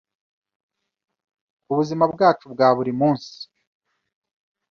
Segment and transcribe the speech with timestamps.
[1.65, 3.35] ku buzima bwacu bwa buri munsi